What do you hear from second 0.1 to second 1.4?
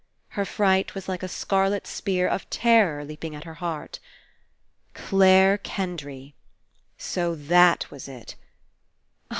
Her fright was like a